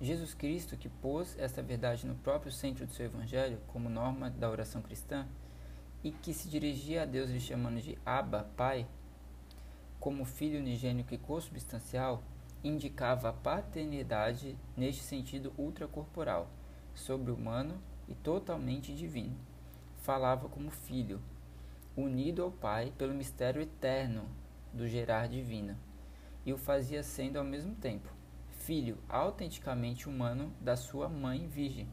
Jesus 0.00 0.34
Cristo, 0.34 0.76
que 0.76 0.88
pôs 0.88 1.36
esta 1.38 1.62
verdade 1.62 2.06
no 2.06 2.14
próprio 2.16 2.52
centro 2.52 2.86
do 2.86 2.92
seu 2.92 3.06
evangelho, 3.06 3.58
como 3.68 3.88
norma 3.88 4.30
da 4.30 4.50
oração 4.50 4.82
cristã, 4.82 5.26
e 6.02 6.10
que 6.10 6.32
se 6.32 6.48
dirigia 6.48 7.02
a 7.02 7.06
Deus 7.06 7.30
lhe 7.30 7.40
chamando 7.40 7.80
de 7.80 7.98
Abba, 8.04 8.48
Pai, 8.56 8.86
como 9.98 10.24
filho 10.24 10.58
unigênico 10.58 11.14
e 11.14 11.18
consubstancial, 11.18 12.22
indicava 12.62 13.28
a 13.28 13.32
paternidade 13.32 14.56
neste 14.76 15.02
sentido 15.02 15.52
ultracorporal, 15.56 16.48
sobre-humano 16.94 17.80
e 18.08 18.14
totalmente 18.14 18.94
divino. 18.94 19.36
Falava 19.98 20.48
como 20.48 20.70
filho, 20.70 21.20
unido 21.96 22.42
ao 22.42 22.50
Pai 22.50 22.92
pelo 22.96 23.14
mistério 23.14 23.60
eterno 23.60 24.28
do 24.72 24.86
gerar 24.86 25.28
divino, 25.28 25.76
e 26.44 26.52
o 26.52 26.58
fazia 26.58 27.02
sendo 27.02 27.38
ao 27.38 27.44
mesmo 27.44 27.74
tempo 27.74 28.16
filho 28.66 28.98
autenticamente 29.08 30.08
humano 30.08 30.52
da 30.60 30.76
sua 30.76 31.08
mãe 31.08 31.46
virgem. 31.46 31.88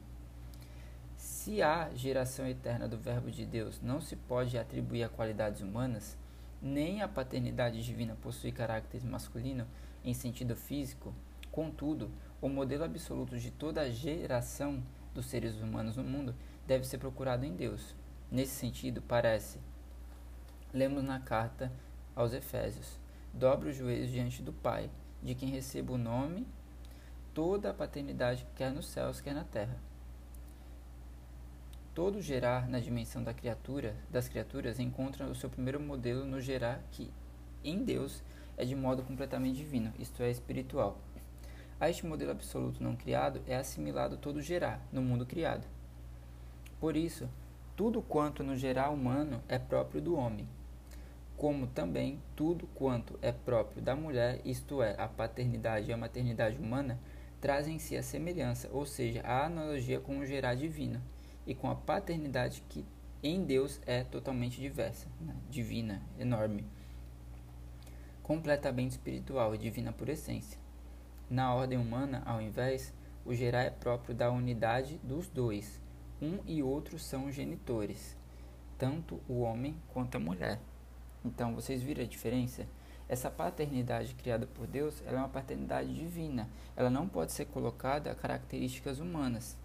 Se 1.23 1.61
a 1.61 1.89
geração 1.95 2.45
eterna 2.45 2.85
do 2.85 2.97
Verbo 2.97 3.31
de 3.31 3.45
Deus 3.45 3.79
não 3.81 4.01
se 4.01 4.13
pode 4.13 4.57
atribuir 4.57 5.03
a 5.03 5.09
qualidades 5.09 5.61
humanas, 5.61 6.17
nem 6.61 7.01
a 7.01 7.07
paternidade 7.07 7.81
divina 7.81 8.17
possui 8.21 8.51
caráter 8.51 9.01
masculino 9.05 9.65
em 10.03 10.13
sentido 10.13 10.53
físico, 10.53 11.13
contudo, 11.49 12.11
o 12.41 12.49
modelo 12.49 12.83
absoluto 12.83 13.39
de 13.39 13.51
toda 13.51 13.79
a 13.79 13.89
geração 13.89 14.83
dos 15.13 15.27
seres 15.27 15.55
humanos 15.61 15.95
no 15.95 16.03
mundo 16.03 16.35
deve 16.67 16.85
ser 16.85 16.97
procurado 16.97 17.45
em 17.45 17.55
Deus. 17.55 17.95
Nesse 18.29 18.55
sentido, 18.55 19.01
parece. 19.01 19.59
Lemos 20.73 21.05
na 21.05 21.21
carta 21.21 21.71
aos 22.13 22.33
Efésios: 22.33 22.99
Dobre 23.33 23.69
os 23.69 23.77
joelhos 23.77 24.11
diante 24.11 24.41
do 24.41 24.51
Pai, 24.51 24.89
de 25.21 25.33
quem 25.35 25.47
recebo 25.47 25.93
o 25.93 25.97
nome, 25.97 26.45
toda 27.33 27.69
a 27.69 27.73
paternidade, 27.73 28.45
quer 28.57 28.73
nos 28.73 28.87
céus, 28.87 29.21
quer 29.21 29.33
na 29.33 29.45
terra. 29.45 29.92
Todo 31.93 32.19
gerar 32.19 32.67
na 32.67 32.79
dimensão 32.79 33.23
da 33.23 33.35
criatura, 33.35 33.95
das 34.09 34.27
criaturas, 34.27 34.79
encontra 34.79 35.27
o 35.27 35.35
seu 35.35 35.47
primeiro 35.47 35.79
modelo 35.79 36.25
no 36.25 36.41
gerar 36.41 36.81
que, 36.89 37.11
em 37.63 37.83
Deus, 37.83 38.23
é 38.57 38.65
de 38.65 38.75
modo 38.75 39.03
completamente 39.03 39.57
divino, 39.57 39.93
isto 39.99 40.23
é, 40.23 40.31
espiritual. 40.31 40.97
A 41.79 41.91
este 41.91 42.03
modelo 42.03 42.31
absoluto 42.31 42.83
não 42.83 42.95
criado 42.95 43.41
é 43.45 43.55
assimilado 43.55 44.17
todo 44.17 44.41
gerar 44.41 44.81
no 44.91 45.03
mundo 45.03 45.23
criado. 45.23 45.67
Por 46.79 46.97
isso, 46.97 47.29
tudo 47.75 48.01
quanto 48.01 48.43
no 48.43 48.57
gerar 48.57 48.89
humano 48.89 49.43
é 49.47 49.59
próprio 49.59 50.01
do 50.01 50.15
homem, 50.15 50.47
como 51.37 51.67
também 51.67 52.19
tudo 52.35 52.65
quanto 52.73 53.19
é 53.21 53.31
próprio 53.31 53.83
da 53.83 53.95
mulher, 53.95 54.41
isto 54.43 54.81
é, 54.81 54.95
a 54.97 55.07
paternidade 55.07 55.91
e 55.91 55.93
a 55.93 55.97
maternidade 55.97 56.57
humana, 56.57 56.97
trazem 57.39 57.75
em 57.75 57.79
si 57.79 57.95
a 57.95 58.01
semelhança, 58.01 58.67
ou 58.71 58.83
seja, 58.83 59.21
a 59.21 59.45
analogia 59.45 59.99
com 59.99 60.17
o 60.17 60.25
gerar 60.25 60.55
divino 60.55 60.99
e 61.45 61.53
com 61.53 61.69
a 61.69 61.75
paternidade 61.75 62.63
que 62.69 62.85
em 63.21 63.43
Deus 63.43 63.79
é 63.85 64.03
totalmente 64.03 64.59
diversa, 64.59 65.07
né? 65.21 65.35
divina, 65.49 66.01
enorme, 66.19 66.65
completamente 68.21 68.91
espiritual 68.91 69.55
e 69.55 69.57
divina 69.57 69.93
por 69.93 70.09
essência. 70.09 70.59
Na 71.29 71.53
ordem 71.53 71.77
humana, 71.77 72.21
ao 72.25 72.41
invés, 72.41 72.93
o 73.25 73.33
gerar 73.33 73.63
é 73.63 73.69
próprio 73.69 74.13
da 74.13 74.29
unidade 74.29 74.99
dos 75.03 75.29
dois. 75.29 75.81
Um 76.21 76.39
e 76.45 76.61
outro 76.61 76.99
são 76.99 77.31
genitores, 77.31 78.17
tanto 78.77 79.21
o 79.27 79.39
homem 79.39 79.75
quanto 79.93 80.15
a 80.15 80.19
mulher. 80.19 80.59
Então, 81.23 81.55
vocês 81.55 81.81
viram 81.81 82.03
a 82.03 82.07
diferença? 82.07 82.67
Essa 83.07 83.29
paternidade 83.29 84.15
criada 84.15 84.45
por 84.45 84.67
Deus, 84.67 85.01
ela 85.05 85.17
é 85.17 85.21
uma 85.21 85.29
paternidade 85.29 85.93
divina. 85.93 86.49
Ela 86.75 86.89
não 86.89 87.07
pode 87.07 87.31
ser 87.31 87.45
colocada 87.45 88.11
a 88.11 88.15
características 88.15 88.99
humanas 88.99 89.57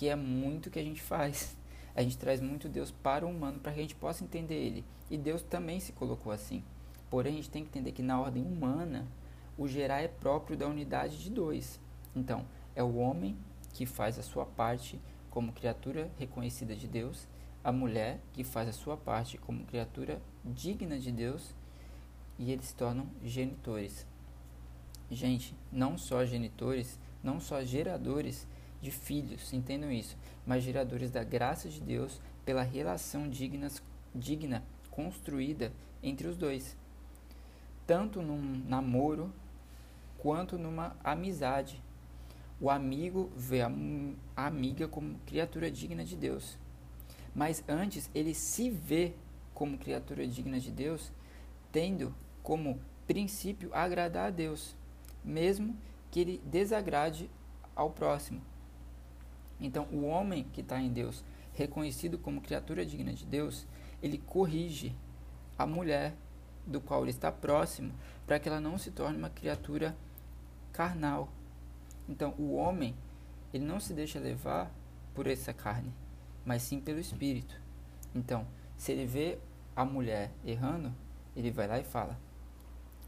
que 0.00 0.08
é 0.08 0.16
muito 0.16 0.70
que 0.70 0.78
a 0.78 0.82
gente 0.82 1.02
faz. 1.02 1.54
A 1.94 2.02
gente 2.02 2.16
traz 2.16 2.40
muito 2.40 2.70
Deus 2.70 2.90
para 2.90 3.26
o 3.26 3.28
humano 3.28 3.58
para 3.58 3.70
que 3.70 3.80
a 3.80 3.82
gente 3.82 3.94
possa 3.94 4.24
entender 4.24 4.54
ele. 4.54 4.82
E 5.10 5.18
Deus 5.18 5.42
também 5.42 5.78
se 5.78 5.92
colocou 5.92 6.32
assim. 6.32 6.64
Porém, 7.10 7.34
a 7.34 7.36
gente 7.36 7.50
tem 7.50 7.62
que 7.62 7.68
entender 7.68 7.92
que 7.92 8.00
na 8.00 8.18
ordem 8.18 8.42
humana, 8.42 9.06
o 9.58 9.68
gerar 9.68 10.00
é 10.00 10.08
próprio 10.08 10.56
da 10.56 10.66
unidade 10.66 11.22
de 11.22 11.28
dois. 11.28 11.78
Então, 12.16 12.46
é 12.74 12.82
o 12.82 12.96
homem 12.96 13.36
que 13.74 13.84
faz 13.84 14.18
a 14.18 14.22
sua 14.22 14.46
parte 14.46 14.98
como 15.28 15.52
criatura 15.52 16.10
reconhecida 16.18 16.74
de 16.74 16.88
Deus, 16.88 17.28
a 17.62 17.70
mulher 17.70 18.20
que 18.32 18.42
faz 18.42 18.70
a 18.70 18.72
sua 18.72 18.96
parte 18.96 19.36
como 19.36 19.66
criatura 19.66 20.22
digna 20.42 20.98
de 20.98 21.12
Deus, 21.12 21.54
e 22.38 22.50
eles 22.50 22.64
se 22.64 22.74
tornam 22.74 23.06
genitores. 23.22 24.06
Gente, 25.10 25.54
não 25.70 25.98
só 25.98 26.24
genitores, 26.24 26.98
não 27.22 27.38
só 27.38 27.62
geradores, 27.62 28.48
de 28.80 28.90
filhos, 28.90 29.52
entendam 29.52 29.92
isso, 29.92 30.16
mas 30.46 30.62
geradores 30.62 31.10
da 31.10 31.22
graça 31.22 31.68
de 31.68 31.80
Deus 31.80 32.20
pela 32.44 32.62
relação 32.62 33.28
dignas, 33.28 33.82
digna 34.14 34.62
construída 34.90 35.72
entre 36.02 36.26
os 36.26 36.36
dois, 36.36 36.76
tanto 37.86 38.22
num 38.22 38.62
namoro 38.66 39.32
quanto 40.18 40.58
numa 40.58 40.96
amizade. 41.04 41.82
O 42.60 42.68
amigo 42.68 43.30
vê 43.36 43.62
a, 43.62 43.70
a 44.36 44.46
amiga 44.46 44.86
como 44.86 45.18
criatura 45.26 45.70
digna 45.70 46.04
de 46.04 46.16
Deus, 46.16 46.58
mas 47.34 47.64
antes 47.68 48.10
ele 48.14 48.34
se 48.34 48.70
vê 48.70 49.14
como 49.54 49.78
criatura 49.78 50.26
digna 50.26 50.58
de 50.58 50.70
Deus, 50.70 51.12
tendo 51.70 52.14
como 52.42 52.80
princípio 53.06 53.70
agradar 53.74 54.28
a 54.28 54.30
Deus, 54.30 54.74
mesmo 55.24 55.76
que 56.10 56.20
ele 56.20 56.42
desagrade 56.44 57.30
ao 57.74 57.90
próximo. 57.90 58.49
Então, 59.60 59.86
o 59.92 60.04
homem 60.04 60.44
que 60.52 60.60
está 60.60 60.80
em 60.80 60.90
Deus, 60.90 61.24
reconhecido 61.54 62.18
como 62.18 62.40
criatura 62.40 62.84
digna 62.86 63.12
de 63.12 63.26
Deus, 63.26 63.66
ele 64.02 64.18
corrige 64.18 64.94
a 65.58 65.66
mulher 65.66 66.14
do 66.66 66.80
qual 66.80 67.02
ele 67.02 67.10
está 67.10 67.30
próximo, 67.30 67.92
para 68.26 68.38
que 68.38 68.48
ela 68.48 68.60
não 68.60 68.78
se 68.78 68.90
torne 68.90 69.18
uma 69.18 69.30
criatura 69.30 69.96
carnal. 70.72 71.28
Então, 72.08 72.34
o 72.38 72.54
homem, 72.54 72.94
ele 73.52 73.64
não 73.64 73.80
se 73.80 73.92
deixa 73.92 74.18
levar 74.18 74.70
por 75.14 75.26
essa 75.26 75.52
carne, 75.52 75.92
mas 76.44 76.62
sim 76.62 76.80
pelo 76.80 76.98
espírito. 76.98 77.60
Então, 78.14 78.46
se 78.76 78.92
ele 78.92 79.06
vê 79.06 79.38
a 79.76 79.84
mulher 79.84 80.30
errando, 80.44 80.92
ele 81.36 81.50
vai 81.50 81.66
lá 81.66 81.78
e 81.78 81.84
fala: 81.84 82.18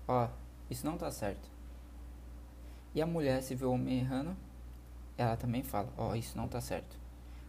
Ó, 0.07 0.27
oh, 0.27 0.29
isso 0.71 0.85
não 0.85 0.95
está 0.95 1.11
certo. 1.11 1.51
E 2.95 3.01
a 3.01 3.07
mulher, 3.07 3.43
se 3.43 3.55
vê 3.55 3.65
o 3.65 3.73
homem 3.73 4.01
errando, 4.01 4.37
ela 5.16 5.37
também 5.37 5.62
fala: 5.62 5.92
Ó, 5.96 6.11
oh, 6.11 6.14
isso 6.14 6.37
não 6.37 6.46
está 6.46 6.61
certo. 6.61 6.96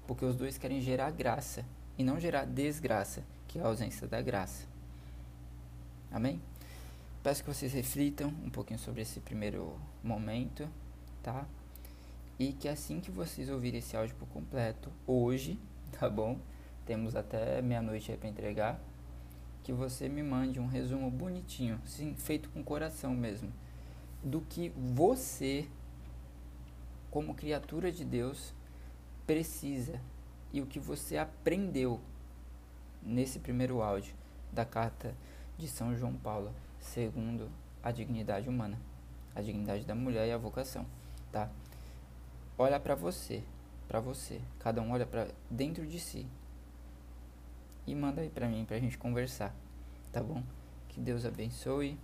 Porque 0.08 0.26
os 0.26 0.36
dois 0.36 0.58
querem 0.58 0.82
gerar 0.82 1.12
graça 1.12 1.66
e 1.98 2.04
não 2.04 2.20
gerar 2.20 2.46
desgraça, 2.46 3.24
que 3.48 3.60
é 3.60 3.62
a 3.62 3.68
ausência 3.68 4.08
da 4.08 4.22
graça. 4.22 4.68
Amém? 6.12 6.42
Peço 7.24 7.44
que 7.44 7.54
vocês 7.54 7.72
reflitam 7.74 8.28
um 8.44 8.50
pouquinho 8.50 8.80
sobre 8.80 9.02
esse 9.02 9.20
primeiro 9.20 9.80
momento, 10.04 10.68
tá? 11.22 11.46
E 12.38 12.52
que 12.52 12.68
assim 12.68 13.00
que 13.00 13.10
vocês 13.10 13.50
ouvirem 13.50 13.80
esse 13.80 13.96
áudio 13.96 14.16
por 14.16 14.28
completo, 14.28 14.92
hoje, 15.08 15.58
tá 15.98 16.10
bom? 16.10 16.38
Temos 16.86 17.16
até 17.16 17.62
meia-noite 17.62 18.12
aí 18.12 18.18
para 18.18 18.28
entregar. 18.28 18.80
Que 19.64 19.72
você 19.72 20.10
me 20.10 20.22
mande 20.22 20.60
um 20.60 20.68
resumo 20.68 21.10
bonitinho, 21.10 21.80
sim, 21.86 22.14
feito 22.18 22.50
com 22.50 22.62
coração 22.62 23.14
mesmo, 23.14 23.50
do 24.22 24.42
que 24.42 24.74
você 24.76 25.66
como 27.14 27.36
criatura 27.36 27.92
de 27.92 28.04
Deus, 28.04 28.56
precisa 29.28 30.02
e 30.52 30.60
o 30.62 30.66
que 30.66 30.80
você 30.80 31.16
aprendeu 31.16 32.02
nesse 33.04 33.38
primeiro 33.38 33.84
áudio 33.84 34.16
da 34.52 34.66
carta 34.66 35.14
de 35.56 35.68
São 35.68 35.96
João 35.96 36.16
Paulo, 36.16 36.52
segundo 36.80 37.52
a 37.84 37.92
dignidade 37.92 38.50
humana, 38.50 38.80
a 39.36 39.44
dignidade 39.44 39.86
da 39.86 39.94
mulher 39.94 40.28
e 40.28 40.32
a 40.32 40.40
vocação, 40.40 40.88
tá? 41.32 41.52
Olha 42.58 42.80
para 42.80 42.96
você, 42.96 43.44
para 43.88 44.00
você, 44.00 44.42
cada 44.58 44.82
um 44.82 44.92
olha 44.92 45.06
para 45.06 45.28
dentro 45.52 45.86
de 45.86 46.00
si 46.00 46.26
e 47.86 47.94
manda 47.94 48.22
aí 48.22 48.30
para 48.30 48.48
mim 48.48 48.66
pra 48.66 48.80
gente 48.80 48.98
conversar, 48.98 49.56
tá 50.12 50.24
bom? 50.24 50.42
Que 50.90 51.00
Deus 51.00 51.28
abençoe. 51.28 51.96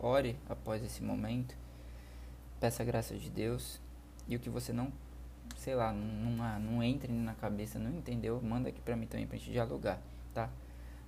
Ore 0.00 0.38
após 0.48 0.80
esse 0.84 1.02
momento. 1.02 1.56
Peça 2.60 2.84
a 2.84 2.86
graça 2.86 3.16
de 3.16 3.28
Deus 3.28 3.80
e 4.28 4.36
o 4.36 4.40
que 4.40 4.50
você 4.50 4.72
não, 4.72 4.92
sei 5.56 5.74
lá, 5.74 5.92
não, 5.92 6.60
não 6.60 6.82
entre 6.82 7.12
na 7.12 7.34
cabeça, 7.34 7.78
não 7.78 7.90
entendeu, 7.90 8.40
manda 8.42 8.68
aqui 8.68 8.80
pra 8.80 8.96
mim 8.96 9.06
também 9.06 9.26
pra 9.26 9.36
gente 9.36 9.52
dialogar, 9.52 10.00
tá? 10.32 10.50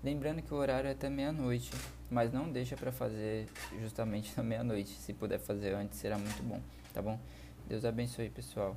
Lembrando 0.03 0.43
que 0.43 0.53
o 0.53 0.57
horário 0.59 0.87
é 0.87 0.93
até 0.93 1.09
meia-noite, 1.09 1.71
mas 2.11 2.31
não 2.31 2.53
deixa 2.53 2.77
para 2.77 2.93
fazer 2.93 3.49
justamente 3.81 4.33
na 4.37 4.43
meia-noite. 4.43 4.91
Se 4.91 5.15
puder 5.15 5.39
fazer 5.39 5.75
antes, 5.75 5.99
será 5.99 6.19
muito 6.19 6.43
bom, 6.43 6.61
tá 6.93 7.01
bom? 7.01 7.19
Deus 7.67 7.87
abençoe, 7.87 8.29
pessoal. 8.29 8.77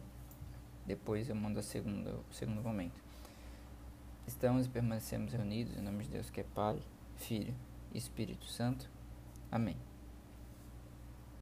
Depois 0.85 1.27
eu 1.27 1.35
mando 1.35 1.59
a 1.59 1.63
segunda, 1.63 2.11
o 2.11 2.33
segundo 2.33 2.63
momento. 2.63 3.03
Estamos 4.25 4.67
e 4.67 4.69
permanecemos 4.69 5.33
reunidos 5.33 5.77
em 5.77 5.81
nome 5.81 6.05
de 6.05 6.11
Deus 6.11 6.29
que 6.29 6.39
é 6.39 6.45
Pai, 6.55 6.79
Filho 7.17 7.53
e 7.93 7.97
Espírito 7.97 8.45
Santo. 8.45 8.89
Amém. 9.51 9.75